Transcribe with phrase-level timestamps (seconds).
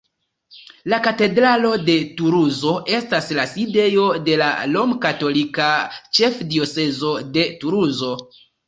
[0.93, 5.71] La katedralo de Tuluzo estas la sidejo de la Romkatolika
[6.21, 8.17] Ĉefdiocezo de Tuluzo.